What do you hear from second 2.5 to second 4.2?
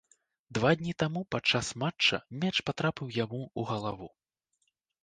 патрапіў яму ў галаву.